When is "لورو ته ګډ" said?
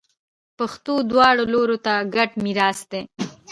1.53-2.29